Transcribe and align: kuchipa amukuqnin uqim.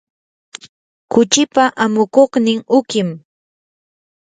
kuchipa 1.11 1.63
amukuqnin 1.83 2.59
uqim. 2.77 3.09